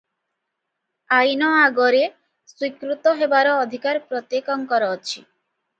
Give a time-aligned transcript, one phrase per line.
[1.17, 5.23] ଆଇନ ଆଗରେ ସ୍ୱୀକୃତ ହେବାର ଅଧିକାର ପ୍ରତ୍ୟେକଙ୍କର ଅଛି।